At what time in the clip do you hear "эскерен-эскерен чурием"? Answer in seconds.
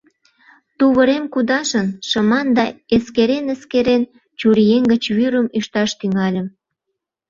2.95-4.83